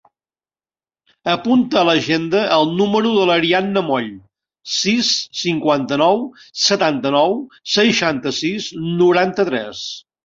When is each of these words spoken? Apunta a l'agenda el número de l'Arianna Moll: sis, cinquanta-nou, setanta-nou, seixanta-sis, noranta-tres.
Apunta 1.33 1.77
a 1.81 1.85
l'agenda 1.89 2.39
el 2.55 2.71
número 2.79 3.11
de 3.17 3.27
l'Arianna 3.31 3.83
Moll: 3.89 4.09
sis, 4.77 5.11
cinquanta-nou, 5.43 6.19
setanta-nou, 6.65 7.37
seixanta-sis, 7.79 8.73
noranta-tres. 9.05 9.85